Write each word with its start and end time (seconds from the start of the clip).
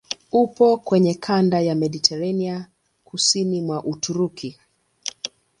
Upo 0.31 0.77
kwenye 0.77 1.13
kanda 1.13 1.61
ya 1.61 1.75
Mediteranea 1.75 2.67
kusini 3.05 3.61
mwa 3.61 3.83
Uturuki. 3.83 4.59